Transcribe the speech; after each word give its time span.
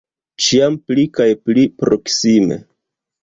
Ĉiam 0.45 0.77
pli 0.87 1.03
kaj 1.19 1.27
pli 1.49 1.67
proksime. 1.83 2.57